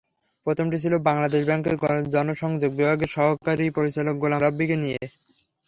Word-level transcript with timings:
প্রথমটি 0.47 0.77
ছিল 0.83 0.93
বাংলাদেশ 1.09 1.41
ব্যাংকের 1.45 1.75
জনসংযোগ 2.15 2.71
বিভাগের 2.75 3.13
সহকারী 3.17 3.65
পরিচালক 3.77 4.15
গোলাম 4.21 4.39
রাব্বিকে 4.41 4.75
নিয়ে। 4.83 5.01